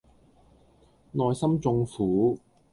[1.11, 2.39] 內心縱苦